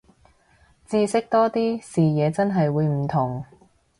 [0.87, 3.45] 知識多啲，視野真係會唔同